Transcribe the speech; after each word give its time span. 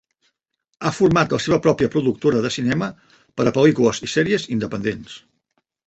Ha 0.81 0.91
format 0.99 1.35
la 1.35 1.39
seva 1.45 1.59
pròpia 1.67 1.91
productora 1.97 2.41
de 2.47 2.53
cinema 2.57 2.89
per 3.41 3.49
a 3.49 3.55
pel·lícules 3.59 4.05
i 4.09 4.13
sèries 4.19 4.51
independents. 4.59 5.25